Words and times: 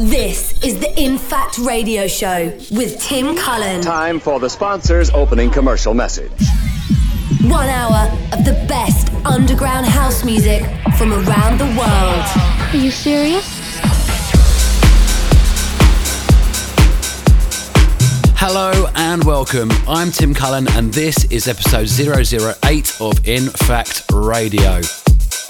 This 0.00 0.58
is 0.64 0.80
the 0.80 0.98
In 0.98 1.18
Fact 1.18 1.58
Radio 1.58 2.06
Show 2.06 2.56
with 2.70 2.98
Tim 3.02 3.36
Cullen. 3.36 3.82
Time 3.82 4.18
for 4.18 4.40
the 4.40 4.48
sponsor's 4.48 5.10
opening 5.10 5.50
commercial 5.50 5.92
message. 5.92 6.32
One 7.42 7.68
hour 7.68 8.10
of 8.32 8.46
the 8.46 8.64
best 8.66 9.12
underground 9.26 9.84
house 9.84 10.24
music 10.24 10.62
from 10.96 11.12
around 11.12 11.58
the 11.58 11.66
world. 11.66 12.24
Are 12.72 12.76
you 12.78 12.90
serious? 12.90 13.44
Hello 18.38 18.86
and 18.94 19.22
welcome. 19.24 19.68
I'm 19.86 20.10
Tim 20.10 20.32
Cullen, 20.32 20.66
and 20.70 20.94
this 20.94 21.30
is 21.30 21.46
episode 21.46 21.90
008 21.90 23.02
of 23.02 23.28
In 23.28 23.50
Fact 23.50 24.04
Radio. 24.10 24.80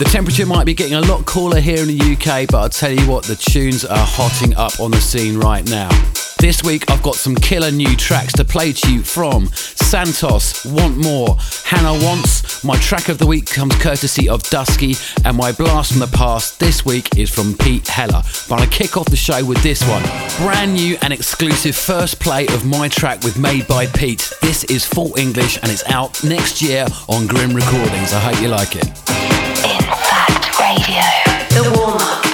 The 0.00 0.06
temperature 0.06 0.46
might 0.46 0.64
be 0.64 0.72
getting 0.72 0.94
a 0.94 1.02
lot 1.02 1.26
cooler 1.26 1.60
here 1.60 1.76
in 1.76 1.86
the 1.86 2.12
UK, 2.12 2.48
but 2.48 2.56
I'll 2.56 2.68
tell 2.70 2.90
you 2.90 3.06
what, 3.06 3.22
the 3.24 3.36
tunes 3.36 3.84
are 3.84 3.98
hotting 3.98 4.56
up 4.56 4.80
on 4.80 4.92
the 4.92 5.00
scene 5.00 5.38
right 5.38 5.62
now. 5.68 5.90
This 6.38 6.62
week 6.62 6.90
I've 6.90 7.02
got 7.02 7.16
some 7.16 7.34
killer 7.34 7.70
new 7.70 7.94
tracks 7.96 8.32
to 8.32 8.44
play 8.46 8.72
to 8.72 8.94
you 8.94 9.02
from 9.02 9.48
Santos, 9.48 10.64
Want 10.64 10.96
More, 10.96 11.36
Hannah 11.66 12.02
Wants. 12.02 12.64
My 12.64 12.78
track 12.78 13.10
of 13.10 13.18
the 13.18 13.26
week 13.26 13.44
comes 13.44 13.76
courtesy 13.76 14.26
of 14.26 14.42
Dusky, 14.44 14.94
and 15.26 15.36
my 15.36 15.52
blast 15.52 15.92
from 15.92 16.00
the 16.00 16.16
past 16.16 16.58
this 16.58 16.82
week 16.82 17.18
is 17.18 17.28
from 17.28 17.54
Pete 17.58 17.86
Heller. 17.86 18.22
But 18.48 18.62
I 18.62 18.66
kick 18.68 18.96
off 18.96 19.04
the 19.04 19.16
show 19.16 19.44
with 19.44 19.62
this 19.62 19.86
one. 19.86 20.02
Brand 20.38 20.72
new 20.72 20.96
and 21.02 21.12
exclusive 21.12 21.76
first 21.76 22.18
play 22.20 22.46
of 22.46 22.64
my 22.64 22.88
track 22.88 23.22
with 23.22 23.38
Made 23.38 23.68
by 23.68 23.84
Pete. 23.84 24.32
This 24.40 24.64
is 24.64 24.82
full 24.82 25.14
English 25.18 25.58
and 25.62 25.70
it's 25.70 25.86
out 25.90 26.24
next 26.24 26.62
year 26.62 26.86
on 27.06 27.26
Grim 27.26 27.52
Recordings. 27.52 28.14
I 28.14 28.20
hope 28.20 28.40
you 28.40 28.48
like 28.48 28.76
it. 28.76 29.49
Radio. 29.62 31.02
The 31.50 31.70
warm 31.76 31.98
up. 31.98 32.29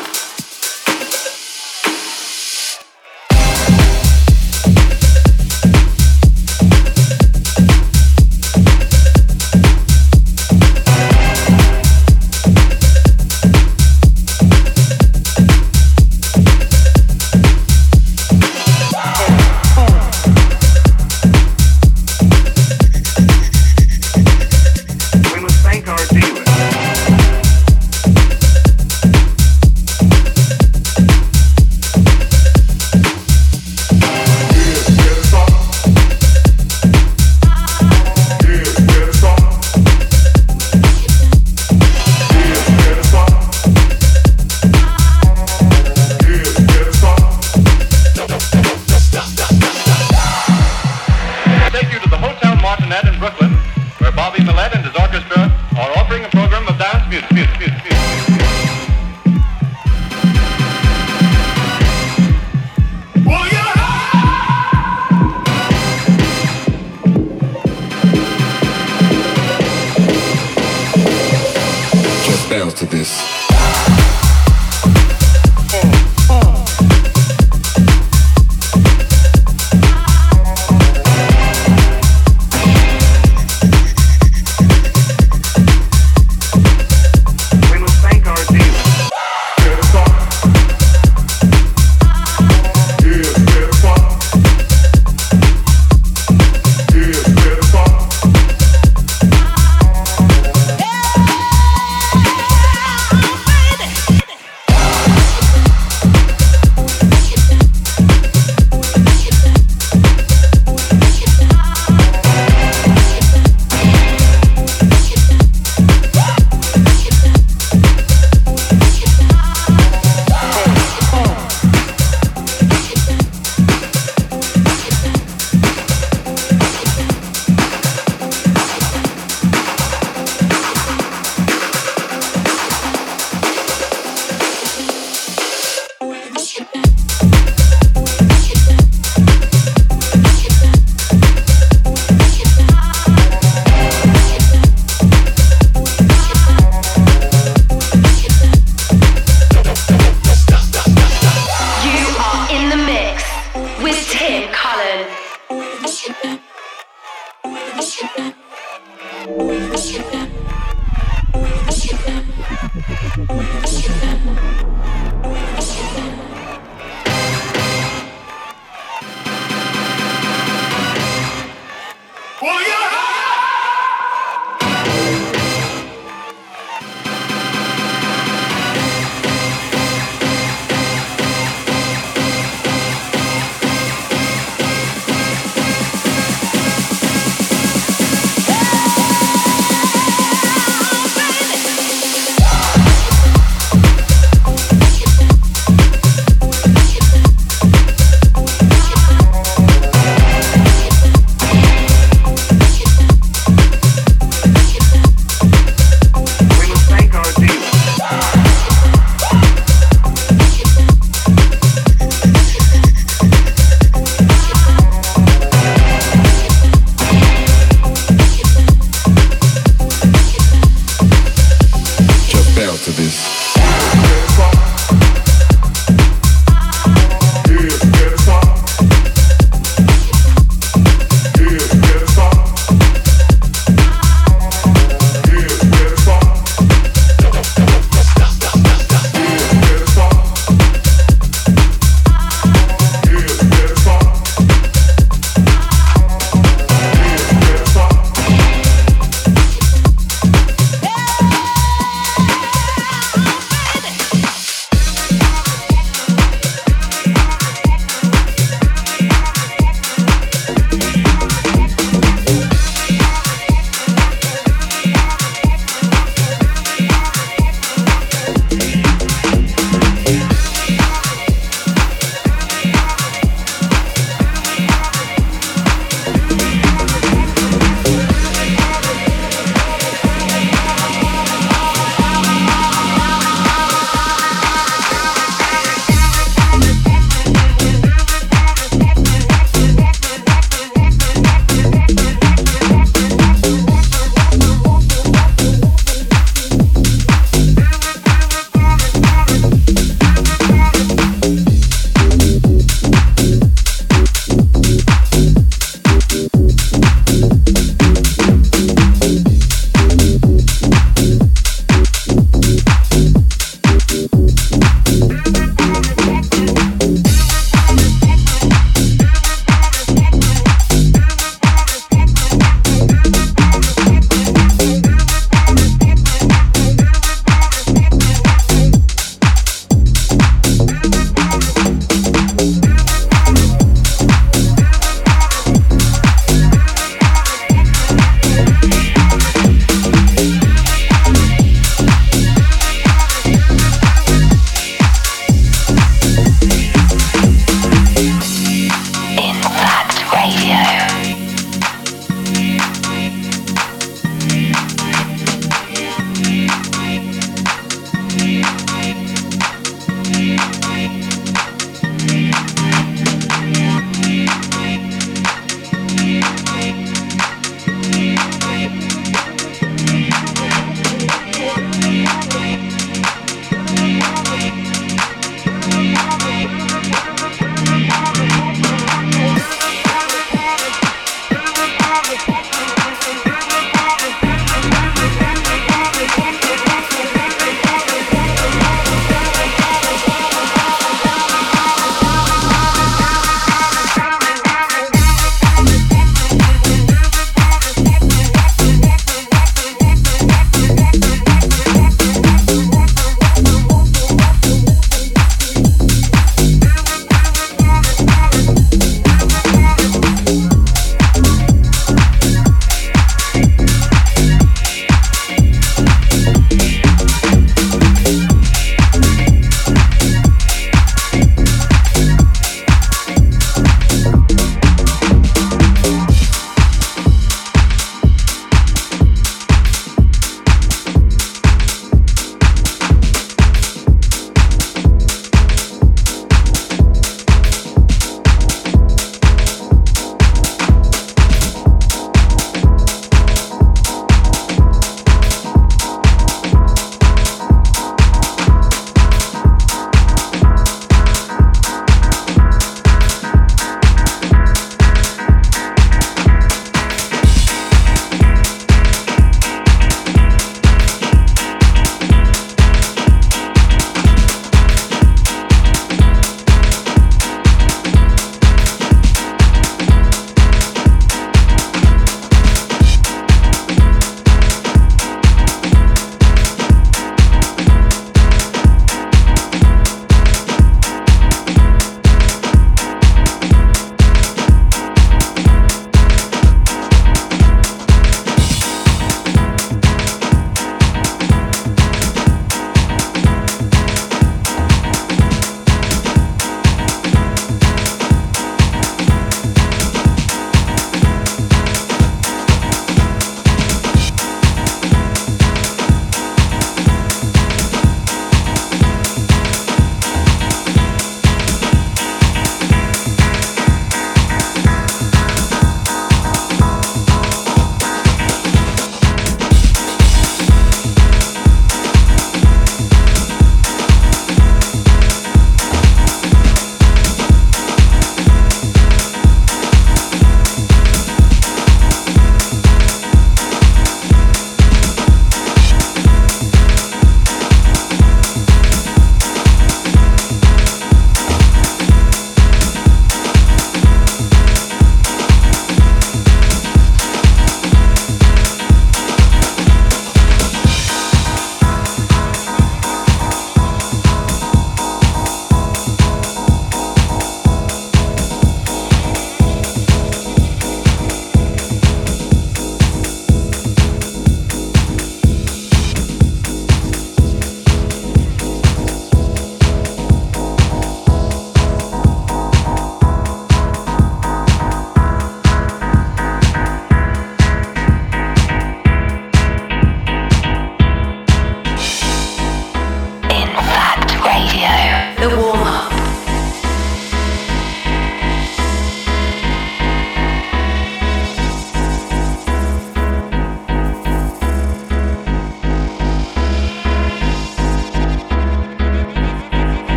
Martinet 52.89 53.15
in 53.15 53.19
Brooklyn, 53.19 53.51
where 53.99 54.13
Bobby 54.13 54.45
Millett 54.45 54.73
and 54.75 54.85
his 54.85 54.95
orchestra 54.95 55.51
are 55.77 55.99
offering 55.99 56.25
a 56.25 56.29
program 56.29 56.69
of 56.69 56.79
dance 56.79 57.03
music. 57.11 57.33
music, 57.33 57.59
music. 57.59 57.76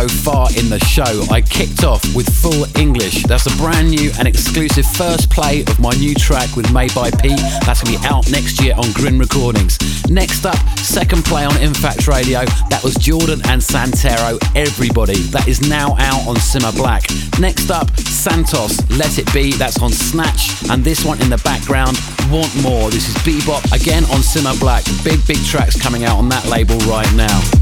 So 0.00 0.08
far 0.08 0.48
in 0.56 0.68
the 0.68 0.78
show. 0.80 1.24
I 1.30 1.40
kicked 1.40 1.82
off 1.82 2.02
with 2.14 2.28
Full 2.42 2.66
English. 2.78 3.24
That's 3.24 3.46
a 3.46 3.56
brand 3.56 3.90
new 3.90 4.10
and 4.18 4.28
exclusive 4.28 4.86
first 4.86 5.30
play 5.30 5.62
of 5.62 5.80
my 5.80 5.90
new 5.92 6.14
track 6.14 6.54
with 6.56 6.72
Made 6.72 6.94
by 6.94 7.10
Pete. 7.10 7.40
That's 7.64 7.82
going 7.82 7.96
to 7.96 8.00
be 8.00 8.06
out 8.06 8.30
next 8.30 8.62
year 8.62 8.74
on 8.76 8.92
Grin 8.92 9.18
Recordings. 9.18 9.78
Next 10.08 10.46
up, 10.46 10.58
second 10.78 11.24
play 11.24 11.44
on 11.44 11.56
In 11.58 11.74
Fact 11.74 12.06
Radio. 12.06 12.44
That 12.70 12.80
was 12.84 12.94
Jordan 12.94 13.40
and 13.46 13.60
Santero, 13.60 14.38
Everybody. 14.54 15.18
That 15.34 15.48
is 15.48 15.68
now 15.68 15.96
out 15.98 16.28
on 16.28 16.36
Simma 16.36 16.74
Black. 16.76 17.02
Next 17.40 17.70
up, 17.70 17.90
Santos, 17.98 18.78
Let 18.90 19.18
It 19.18 19.32
Be. 19.32 19.52
That's 19.52 19.80
on 19.82 19.90
Snatch. 19.90 20.68
And 20.70 20.84
this 20.84 21.04
one 21.04 21.20
in 21.22 21.30
the 21.30 21.38
background, 21.38 21.98
Want 22.30 22.54
More. 22.62 22.90
This 22.90 23.08
is 23.08 23.14
Bebop, 23.26 23.72
again 23.74 24.04
on 24.04 24.20
Simma 24.20 24.58
Black. 24.60 24.84
Big, 25.02 25.26
big 25.26 25.42
tracks 25.44 25.80
coming 25.80 26.04
out 26.04 26.18
on 26.18 26.28
that 26.28 26.46
label 26.46 26.78
right 26.80 27.12
now. 27.14 27.57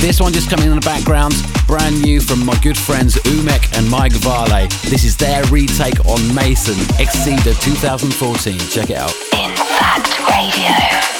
This 0.00 0.20
one 0.20 0.32
just 0.32 0.50
coming 0.50 0.68
in 0.68 0.74
the 0.74 0.80
background, 0.80 1.34
brand 1.66 2.00
new 2.02 2.20
from 2.20 2.44
my 2.44 2.56
good 2.60 2.76
friends 2.76 3.16
Umek 3.16 3.76
and 3.76 3.90
Mike 3.90 4.12
Vale. 4.12 4.68
This 4.90 5.04
is 5.04 5.16
their 5.16 5.42
retake 5.46 5.98
on 6.06 6.34
Mason, 6.34 6.76
Exceeder 6.98 7.60
2014. 7.62 8.58
Check 8.70 8.90
it 8.90 8.96
out. 8.96 9.14
In 9.32 9.56
Fact 9.56 10.20
Radio. 10.28 11.15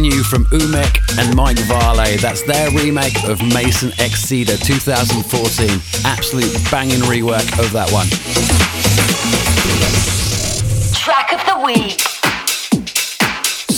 Brand 0.00 0.14
new 0.14 0.22
from 0.22 0.46
Umek 0.46 1.18
and 1.18 1.36
Mike 1.36 1.58
Vale. 1.58 2.16
That's 2.18 2.42
their 2.42 2.70
remake 2.70 3.22
of 3.24 3.42
Mason 3.42 3.92
X 3.98 4.26
2014. 4.56 5.68
Absolute 6.06 6.70
banging 6.70 7.00
rework 7.00 7.58
of 7.58 7.70
that 7.72 7.90
one. 7.92 8.59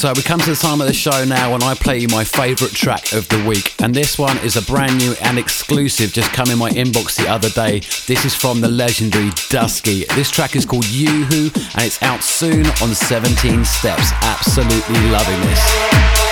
So 0.03 0.13
we 0.17 0.23
come 0.23 0.41
to 0.41 0.51
the 0.51 0.57
time 0.57 0.81
of 0.81 0.89
the 0.89 0.93
show 0.93 1.25
now 1.25 1.53
when 1.53 1.63
I 1.63 1.75
play 1.75 1.99
you 1.99 2.09
my 2.09 2.25
favourite 2.25 2.75
track 2.75 3.13
of 3.13 3.29
the 3.29 3.41
week. 3.47 3.81
And 3.81 3.95
this 3.95 4.19
one 4.19 4.37
is 4.39 4.57
a 4.57 4.63
brand 4.63 4.99
new 4.99 5.15
and 5.23 5.39
exclusive, 5.39 6.13
just 6.13 6.33
come 6.33 6.51
in 6.51 6.59
my 6.59 6.71
inbox 6.71 7.15
the 7.15 7.31
other 7.31 7.49
day. 7.51 7.83
This 8.09 8.25
is 8.25 8.35
from 8.35 8.61
the 8.61 8.67
legendary 8.67 9.31
Dusky. 9.49 10.05
This 10.17 10.29
track 10.29 10.57
is 10.57 10.67
called 10.67 10.89
Yoo-Hoo 10.89 11.53
and 11.55 11.85
it's 11.85 12.03
out 12.03 12.25
soon 12.25 12.67
on 12.83 12.97
17 12.97 13.65
Steps. 13.65 14.11
Absolutely 14.23 15.09
loving 15.09 15.41
this. 15.43 16.32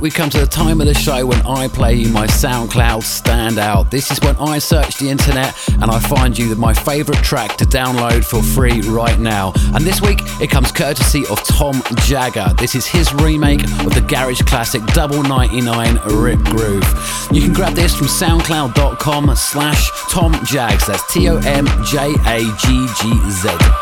We 0.00 0.10
come 0.10 0.30
to 0.30 0.38
the 0.38 0.46
time 0.46 0.80
of 0.80 0.86
the 0.86 0.94
show 0.94 1.26
when 1.26 1.44
I 1.44 1.66
play 1.66 1.94
you 1.94 2.08
my 2.10 2.28
SoundCloud 2.28 3.02
standout. 3.02 3.90
This 3.90 4.12
is 4.12 4.20
when 4.20 4.36
I 4.36 4.58
search 4.58 4.96
the 4.98 5.08
internet 5.10 5.56
and 5.68 5.90
I 5.90 5.98
find 5.98 6.38
you 6.38 6.54
my 6.54 6.72
favourite 6.72 7.22
track 7.24 7.56
to 7.56 7.64
download 7.64 8.24
for 8.24 8.40
free 8.40 8.80
right 8.82 9.18
now. 9.18 9.52
And 9.74 9.84
this 9.84 10.00
week 10.00 10.20
it 10.40 10.50
comes 10.50 10.70
courtesy 10.70 11.26
of 11.26 11.42
Tom 11.42 11.82
Jagger. 12.02 12.46
This 12.58 12.76
is 12.76 12.86
his 12.86 13.12
remake 13.14 13.64
of 13.64 13.92
the 13.92 14.00
garage 14.00 14.42
classic 14.42 14.86
Double 14.86 15.22
99 15.24 15.98
Rip 16.06 16.38
Groove. 16.44 17.28
You 17.32 17.40
can 17.42 17.52
grab 17.52 17.74
this 17.74 17.94
from 17.94 18.06
soundcloud.com 18.06 19.34
slash 19.34 19.90
Tom 20.10 20.38
Jags. 20.44 20.86
That's 20.86 21.12
T-O-M-J-A-G-G-Z. 21.12 21.48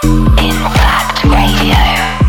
In 0.07 0.57
Fact 0.73 1.25
Radio. 1.25 2.26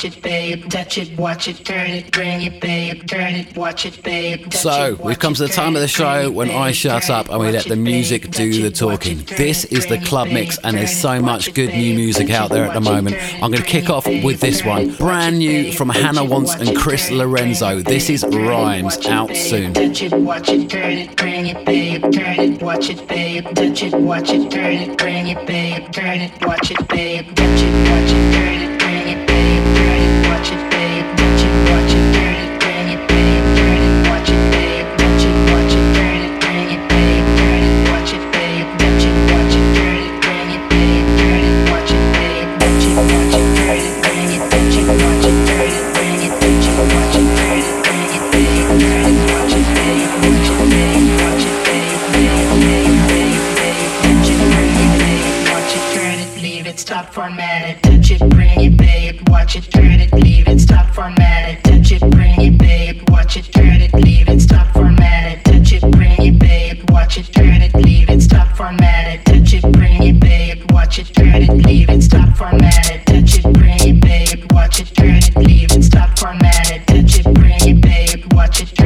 Watch 0.00 0.16
it, 0.16 0.22
babe, 0.22 0.70
touch 0.70 0.96
it, 0.96 1.18
watch 1.18 1.46
it, 1.46 1.62
turn 1.62 1.90
it, 1.90 2.10
bring 2.10 2.40
it, 2.40 2.58
babe, 2.58 3.06
turn 3.06 3.34
it, 3.34 3.54
watch 3.54 3.84
it, 3.84 4.02
babe. 4.02 4.50
So, 4.50 4.96
we've 5.04 5.18
come 5.18 5.34
to 5.34 5.42
the 5.42 5.52
time 5.52 5.76
of 5.76 5.82
the 5.82 5.88
show 5.88 6.30
when 6.30 6.50
I 6.50 6.72
shut 6.72 7.10
up 7.10 7.28
and 7.28 7.38
we 7.38 7.50
let 7.50 7.66
the 7.66 7.76
music 7.76 8.30
do 8.30 8.62
the 8.62 8.70
talking. 8.70 9.18
This 9.36 9.66
is 9.66 9.86
the 9.88 9.98
club 9.98 10.28
mix, 10.28 10.58
and 10.64 10.78
there's 10.78 10.96
so 10.98 11.20
much 11.20 11.52
good 11.52 11.74
new 11.74 11.94
music 11.94 12.30
out 12.30 12.48
there 12.48 12.64
at 12.64 12.72
the 12.72 12.80
moment. 12.80 13.16
I'm 13.42 13.50
going 13.50 13.62
to 13.62 13.68
kick 13.68 13.90
off 13.90 14.06
with 14.06 14.40
this 14.40 14.64
one, 14.64 14.94
brand 14.94 15.38
new 15.38 15.70
from 15.72 15.90
Hannah 15.90 16.24
Wants 16.24 16.54
and 16.54 16.74
Chris 16.74 17.10
Lorenzo. 17.10 17.80
This 17.82 18.08
is 18.08 18.24
Rhymes, 18.24 19.06
out 19.06 19.36
soon. 19.36 19.74
Touch 19.74 20.02
it, 20.02 20.14
watch 20.14 20.48
it, 20.48 20.70
turn 20.70 20.92
it, 20.92 21.14
bring 21.14 21.48
it, 21.48 21.66
babe, 21.66 22.00
turn 22.10 22.40
it, 22.40 22.62
watch 22.62 22.88
it, 22.88 23.06
babe, 23.06 23.44
touch 23.54 23.82
it, 23.82 23.92
watch 23.92 24.30
it, 24.30 24.50
turn 24.50 24.72
it, 24.72 24.96
bring 24.96 25.26
it, 25.26 25.46
babe, 25.46 25.92
turn 25.92 26.20
it, 26.20 26.46
watch 26.46 26.70
it, 26.70 26.88
babe, 26.88 27.26
touch 27.34 27.60
it, 27.60 27.90
watch 27.90 28.10
it, 28.10 28.34
turn 28.34 28.74
it, 28.74 28.79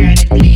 watch 0.04 0.53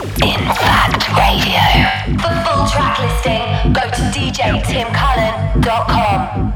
In 0.00 0.38
Fact 0.54 1.08
Radio. 1.16 1.60
For 2.18 2.34
full 2.44 2.66
track 2.68 2.98
listing, 3.00 3.72
go 3.72 3.80
to 3.82 4.02
djtimcullen.com. 4.14 6.48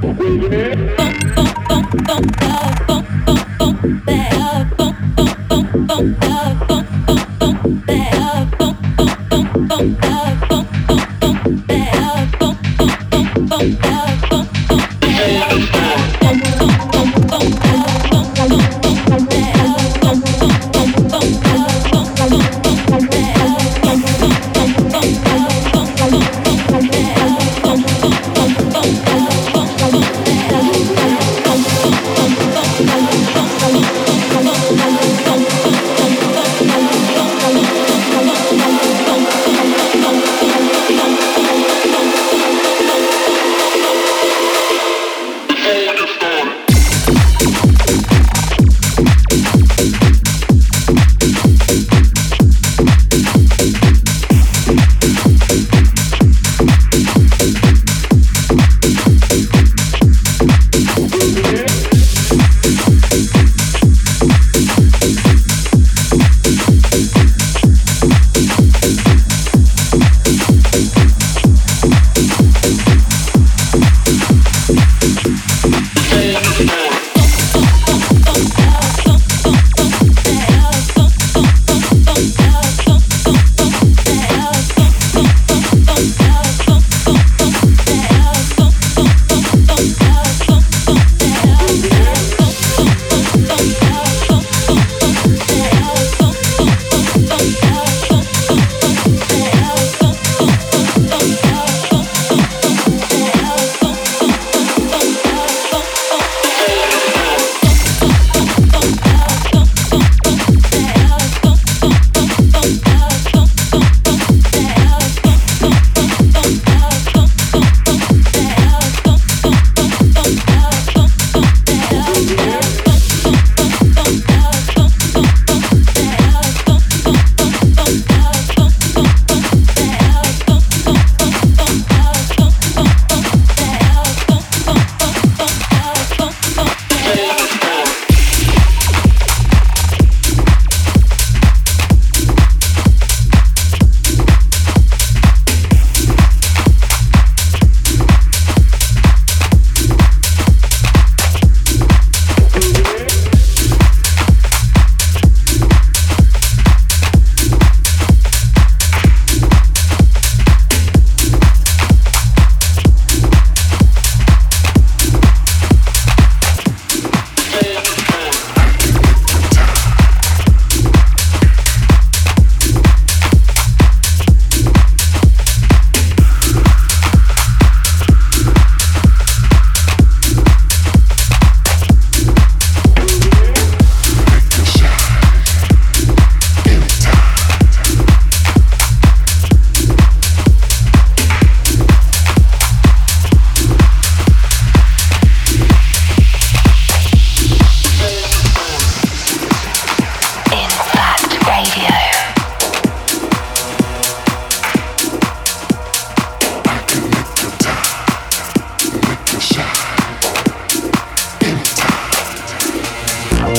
Bump, 0.00 0.18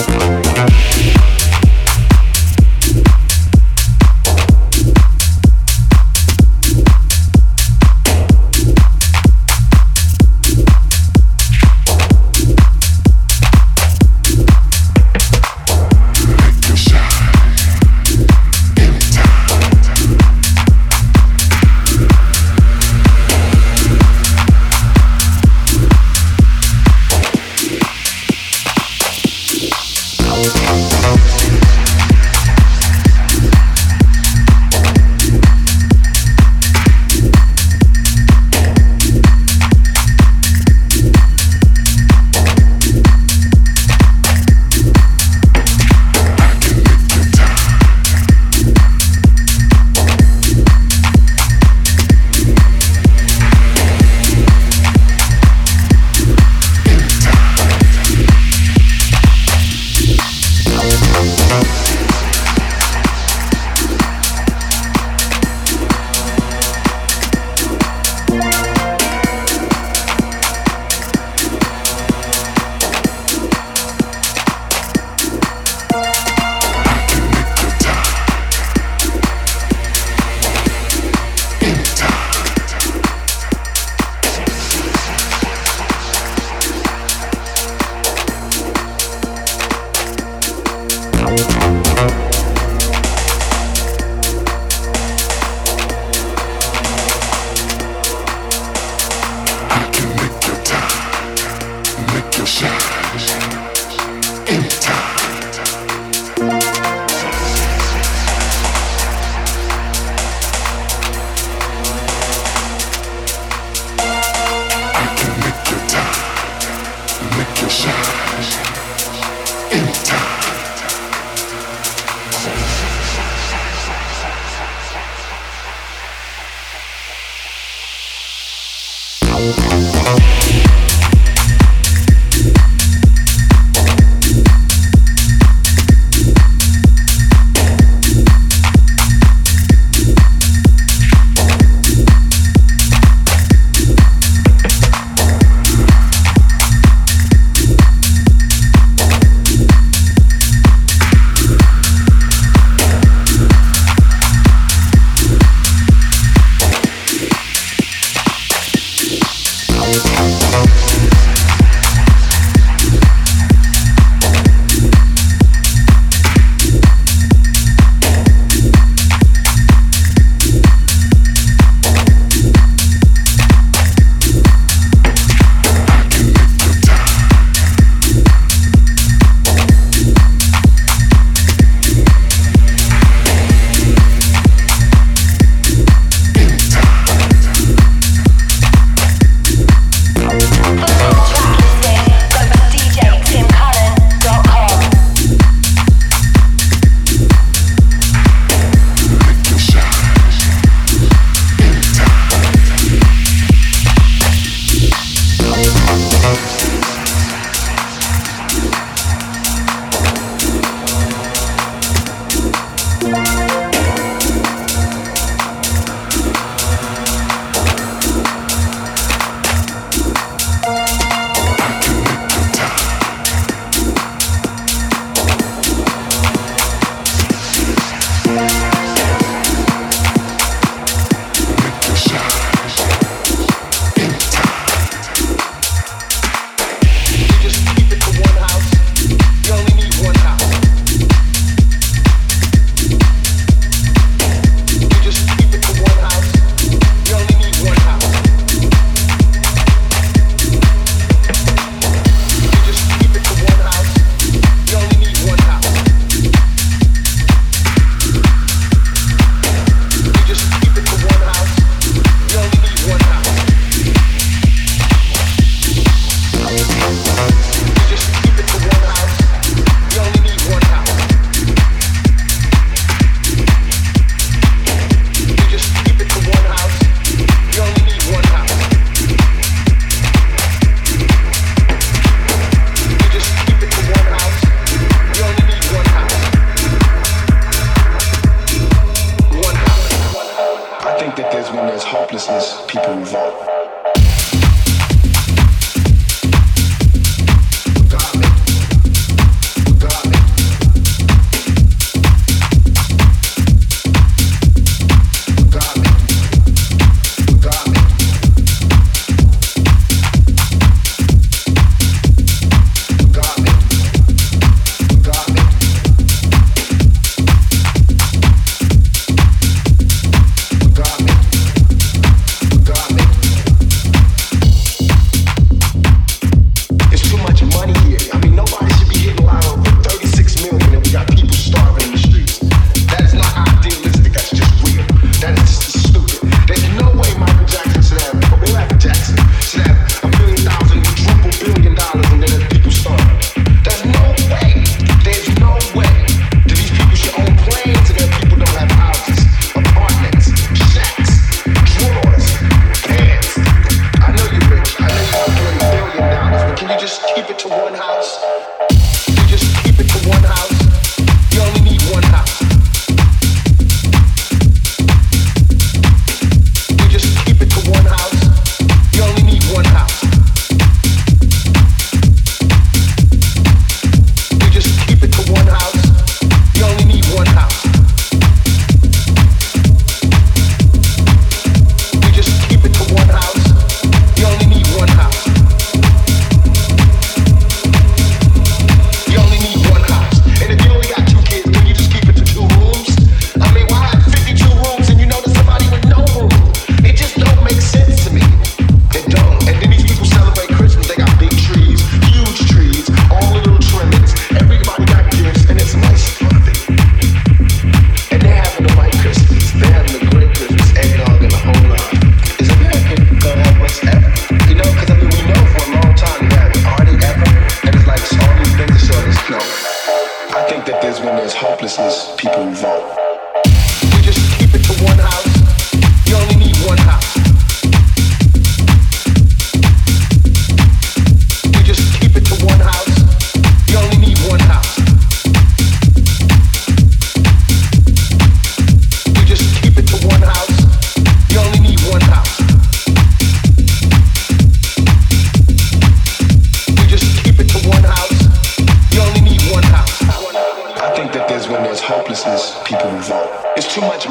Thank 0.01 0.38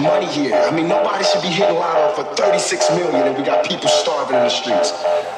money 0.09 0.27
here. 0.27 0.57
I 0.57 0.73
mean, 0.73 0.89
nobody 0.89 1.23
should 1.23 1.43
be 1.43 1.53
hitting 1.53 1.77
lotto 1.77 2.17
for 2.17 2.25
36 2.35 2.91
million 2.97 3.29
and 3.29 3.37
we 3.37 3.45
got 3.45 3.69
people 3.69 3.89
starving 3.89 4.37
in 4.37 4.45
the 4.45 4.51
streets. 4.51 4.91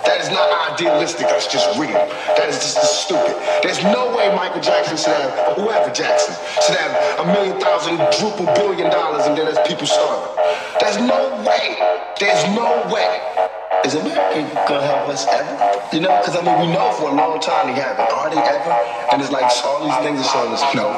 That 0.06 0.22
is 0.22 0.30
not 0.30 0.46
idealistic, 0.70 1.26
that's 1.26 1.50
just 1.50 1.66
real. 1.78 1.98
That 2.38 2.48
is 2.48 2.56
just 2.62 3.02
stupid. 3.04 3.34
There's 3.62 3.82
no 3.82 4.14
way 4.16 4.30
Michael 4.34 4.62
Jackson 4.62 4.96
should 4.96 5.18
have, 5.18 5.58
or 5.58 5.66
whoever 5.66 5.90
Jackson, 5.90 6.34
should 6.62 6.78
have 6.78 6.94
a 7.18 7.26
million 7.34 7.58
thousand, 7.60 7.98
drupal 8.16 8.46
billion 8.54 8.90
dollars 8.90 9.26
and 9.26 9.36
then 9.36 9.44
there's 9.50 9.66
people 9.66 9.86
starving. 9.86 10.30
There's 10.78 10.98
no 11.02 11.42
way. 11.42 11.74
There's 12.18 12.42
no 12.54 12.86
way. 12.94 13.59
Is 13.82 13.94
America 13.94 14.42
gonna 14.68 14.86
help 14.86 15.08
us 15.08 15.26
ever? 15.26 15.96
You 15.96 16.02
know, 16.02 16.18
because 16.20 16.36
I 16.36 16.42
mean, 16.42 16.68
we 16.68 16.72
know 16.72 16.92
for 16.92 17.08
a 17.08 17.14
long 17.14 17.40
time 17.40 17.68
they 17.68 17.80
haven't. 17.80 18.12
Are 18.12 18.28
they 18.28 18.36
ever? 18.36 18.76
And 19.10 19.22
it's 19.22 19.30
like 19.30 19.50
all 19.64 19.84
these 19.84 19.96
things 20.04 20.20
are 20.20 20.30
showing 20.30 20.52
us 20.52 20.62
no. 20.74 20.90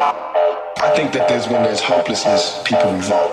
I 0.83 0.93
think 0.97 1.13
that 1.13 1.29
there's 1.29 1.47
when 1.47 1.63
there's 1.63 1.81
hopelessness, 1.81 2.61
people 2.65 2.93
revolt. 2.93 3.31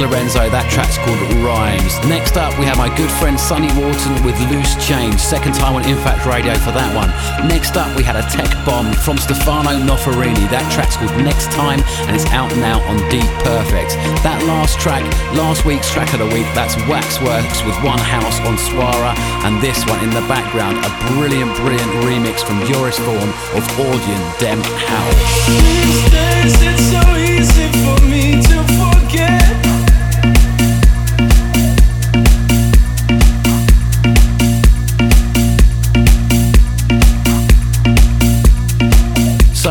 Lorenzo. 0.00 0.48
That 0.48 0.64
track's 0.72 0.96
called 1.04 1.20
Rhymes. 1.44 2.00
Next 2.08 2.40
up, 2.40 2.56
we 2.58 2.64
have 2.64 2.80
my 2.80 2.88
good 2.96 3.12
friend 3.20 3.38
Sonny 3.38 3.68
Wharton 3.76 4.16
with 4.24 4.34
Loose 4.48 4.74
Change. 4.80 5.20
Second 5.20 5.52
time 5.54 5.76
on 5.76 5.84
In 5.84 5.96
Fact 6.00 6.24
Radio 6.24 6.56
for 6.56 6.72
that 6.72 6.88
one. 6.96 7.12
Next 7.46 7.76
up, 7.76 7.92
we 7.96 8.02
had 8.02 8.16
a 8.16 8.24
tech 8.32 8.48
bomb 8.64 8.92
from 9.04 9.20
Stefano 9.20 9.76
Noferini. 9.76 10.48
That 10.48 10.64
track's 10.72 10.96
called 10.96 11.12
Next 11.20 11.52
Time 11.52 11.84
and 12.08 12.16
it's 12.16 12.24
out 12.32 12.48
now 12.56 12.80
on 12.88 12.96
Deep 13.12 13.28
Perfect. 13.44 14.00
That 14.24 14.40
last 14.48 14.80
track, 14.80 15.04
last 15.36 15.68
week's 15.68 15.92
track 15.92 16.16
of 16.16 16.24
the 16.24 16.30
week, 16.32 16.48
that's 16.56 16.74
Waxworks 16.88 17.60
with 17.68 17.76
One 17.84 18.00
House 18.00 18.40
on 18.48 18.56
Suara. 18.56 19.12
And 19.44 19.60
this 19.60 19.84
one 19.84 20.00
in 20.00 20.10
the 20.10 20.24
background, 20.24 20.80
a 20.80 20.90
brilliant, 21.12 21.52
brilliant 21.60 21.92
remix 22.08 22.40
from 22.40 22.64
Joris 22.64 22.96
of 22.98 23.64
Audien 23.76 24.22
Dem 24.40 24.60
House. 24.88 25.20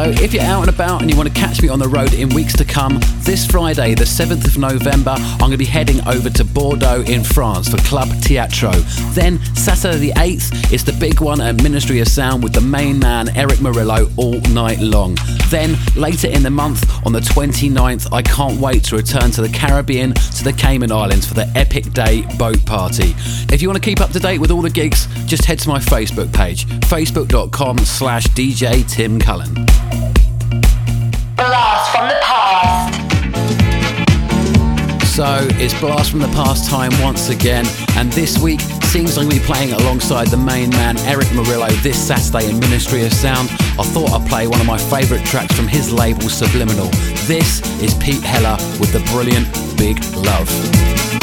If 0.07 0.33
you're 0.33 0.43
out 0.43 0.61
and 0.61 0.69
about 0.69 1.01
and 1.01 1.11
you 1.11 1.17
want 1.17 1.27
to 1.27 1.35
catch 1.35 1.61
me 1.61 1.67
on 1.67 1.77
the 1.77 1.87
road 1.87 2.13
in 2.13 2.29
weeks 2.29 2.53
to 2.53 2.63
come, 2.63 2.99
this 3.19 3.45
Friday, 3.45 3.95
the 3.95 4.05
7th 4.05 4.45
of 4.45 4.57
November, 4.57 5.15
I'm 5.17 5.39
going 5.39 5.51
to 5.51 5.57
be 5.57 5.65
heading 5.65 5.99
over 6.07 6.29
to 6.29 6.45
Bordeaux 6.45 7.01
in 7.01 7.23
France 7.23 7.67
for 7.67 7.77
Club 7.77 8.09
Teatro. 8.21 8.71
Then, 9.11 9.43
Saturday 9.55 9.97
the 9.97 10.11
8th, 10.11 10.71
is 10.71 10.85
the 10.85 10.93
big 10.93 11.19
one 11.19 11.41
at 11.41 11.61
Ministry 11.61 11.99
of 11.99 12.07
Sound 12.07 12.43
with 12.43 12.53
the 12.53 12.61
main 12.61 12.97
man, 12.99 13.35
Erick 13.35 13.59
Morillo, 13.59 14.11
all 14.17 14.39
night 14.53 14.79
long. 14.79 15.17
Then, 15.49 15.75
later 15.95 16.27
in 16.27 16.43
the 16.43 16.49
month, 16.49 16.89
on 17.05 17.11
the 17.11 17.19
29th, 17.19 18.13
I 18.13 18.21
can't 18.21 18.59
wait 18.59 18.85
to 18.85 18.95
return 18.95 19.31
to 19.31 19.41
the 19.41 19.49
Caribbean, 19.49 20.13
to 20.13 20.43
the 20.43 20.53
Cayman 20.53 20.91
Islands 20.91 21.25
for 21.25 21.33
the 21.33 21.51
Epic 21.55 21.91
Day 21.91 22.21
boat 22.37 22.65
party. 22.65 23.15
If 23.51 23.61
you 23.61 23.67
want 23.67 23.81
to 23.81 23.89
keep 23.89 23.99
up 23.99 24.11
to 24.11 24.19
date 24.19 24.39
with 24.39 24.51
all 24.51 24.61
the 24.61 24.69
gigs, 24.69 25.07
just 25.25 25.45
head 25.45 25.59
to 25.59 25.69
my 25.69 25.79
Facebook 25.79 26.33
page, 26.33 26.65
facebook.com 26.67 27.79
slash 27.79 28.27
DJ 28.27 28.89
Tim 28.89 29.19
Cullen. 29.19 29.88
Blast 31.35 31.91
from 31.91 32.07
the 32.07 32.19
past. 32.21 32.95
So 35.05 35.47
it's 35.59 35.77
Blast 35.79 36.11
from 36.11 36.21
the 36.21 36.27
Past 36.29 36.69
time 36.69 36.91
once 37.01 37.29
again, 37.29 37.65
and 37.97 38.11
this 38.13 38.37
week 38.39 38.61
seems 38.83 39.15
to 39.15 39.27
be 39.27 39.39
playing 39.39 39.73
alongside 39.73 40.27
the 40.27 40.37
main 40.37 40.69
man 40.71 40.97
Erick 40.99 41.27
Morillo 41.27 41.69
this 41.83 41.97
Saturday 41.97 42.49
in 42.49 42.59
Ministry 42.59 43.05
of 43.05 43.13
Sound. 43.13 43.49
I 43.77 43.83
thought 43.83 44.11
I'd 44.11 44.27
play 44.27 44.47
one 44.47 44.61
of 44.61 44.65
my 44.65 44.77
favourite 44.77 45.25
tracks 45.25 45.53
from 45.53 45.67
his 45.67 45.91
label 45.91 46.29
Subliminal. 46.29 46.87
This 47.27 47.61
is 47.81 47.93
Pete 47.95 48.23
Heller 48.23 48.57
with 48.79 48.93
the 48.93 49.01
brilliant 49.11 49.47
Big 49.77 50.03
Love. 50.15 51.18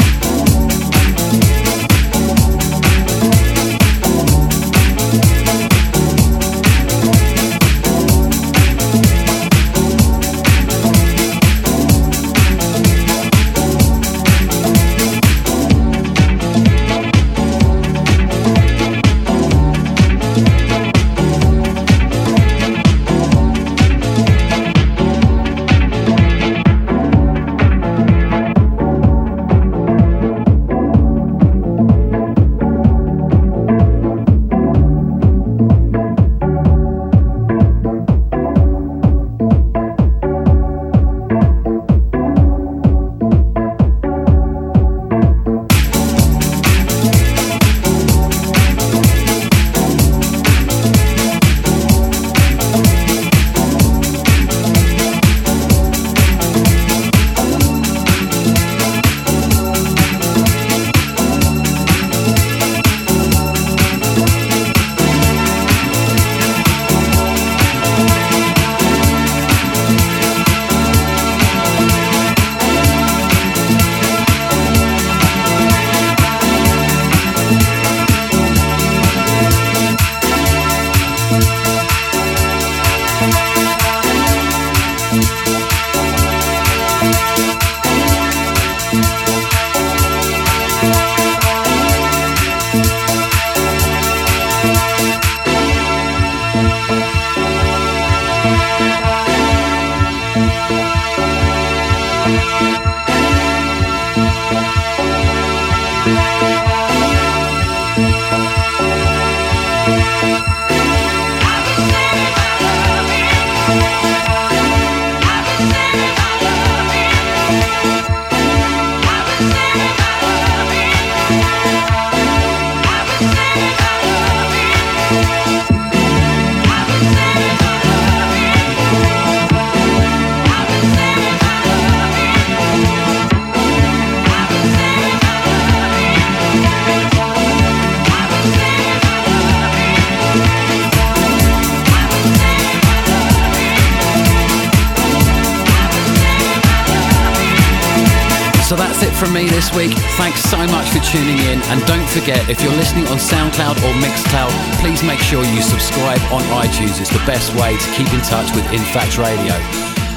Forget, 152.27 152.43
if 152.49 152.61
you're 152.61 152.75
listening 152.75 153.07
on 153.07 153.17
SoundCloud 153.17 153.77
or 153.87 153.93
Mixcloud, 154.03 154.51
please 154.81 155.01
make 155.01 155.19
sure 155.19 155.45
you 155.45 155.61
subscribe 155.61 156.19
on 156.29 156.41
iTunes. 156.59 156.99
It's 156.99 157.09
the 157.09 157.23
best 157.23 157.55
way 157.55 157.77
to 157.77 157.91
keep 157.95 158.11
in 158.11 158.19
touch 158.19 158.53
with 158.53 158.69
In 158.73 158.81
Fact 158.91 159.17
Radio. 159.17 159.53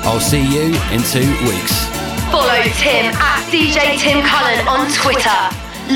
I'll 0.02 0.18
see 0.18 0.42
you 0.42 0.74
in 0.90 1.04
two 1.06 1.30
weeks. 1.46 1.86
Follow 2.34 2.66
Tim 2.82 3.14
at 3.14 3.46
DJ 3.54 3.94
Tim 3.96 4.26
Cullen 4.26 4.66
on 4.66 4.90
Twitter. 4.90 5.38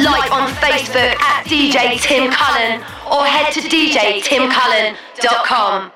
Like 0.06 0.30
on 0.30 0.54
Facebook 0.62 1.18
at 1.18 1.42
DJ 1.46 1.98
Tim 2.00 2.30
Cullen 2.30 2.80
or 3.10 3.26
head 3.26 3.52
to 3.54 3.60
djtimcullen.com. 3.60 5.93